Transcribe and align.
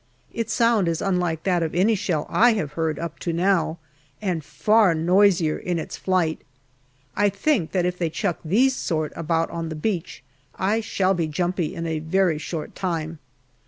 Its 0.33 0.51
sound 0.51 0.87
is 0.87 0.99
unlike 0.99 1.43
that 1.43 1.61
of 1.61 1.75
any 1.75 1.93
shell 1.93 2.25
I 2.27 2.53
have 2.53 2.71
heard 2.73 2.97
up 2.97 3.19
to 3.19 3.31
now, 3.31 3.77
and 4.19 4.43
far 4.43 4.95
noisier 4.95 5.59
in 5.59 5.77
its 5.77 5.95
flight; 5.95 6.41
I 7.15 7.29
think 7.29 7.71
that 7.73 7.85
if 7.85 7.99
they 7.99 8.09
chuck 8.09 8.39
these 8.43 8.75
sort 8.75 9.13
about 9.15 9.51
on 9.51 9.69
the 9.69 9.75
beach 9.75 10.23
I 10.55 10.81
shall 10.81 11.13
be 11.13 11.27
jumpy 11.27 11.75
in 11.75 11.85
a 11.85 11.99
very 11.99 12.39
short 12.39 12.73
time. 12.73 13.19